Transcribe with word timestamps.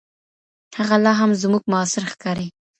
هغه 0.79 0.95
لا 1.03 1.13
هم 1.19 1.31
زموږ 1.41 1.63
معاصر 1.71 2.03
ښکاري. 2.11 2.47